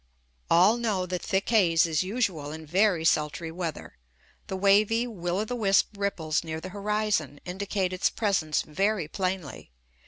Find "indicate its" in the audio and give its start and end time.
7.45-8.09